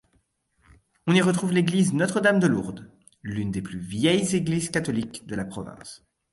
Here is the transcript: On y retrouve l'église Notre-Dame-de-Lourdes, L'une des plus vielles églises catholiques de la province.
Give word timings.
On 1.05 1.13
y 1.13 1.21
retrouve 1.21 1.53
l'église 1.53 1.93
Notre-Dame-de-Lourdes, 1.93 2.89
L'une 3.21 3.51
des 3.51 3.61
plus 3.61 3.77
vielles 3.77 4.33
églises 4.33 4.71
catholiques 4.71 5.27
de 5.27 5.35
la 5.35 5.45
province. 5.45 6.03